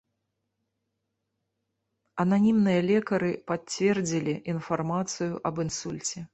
Ананімныя 2.25 2.81
лекары 2.89 3.31
пацвердзілі 3.53 4.33
інфармацыю 4.57 5.31
аб 5.51 5.55
інсульце. 5.69 6.29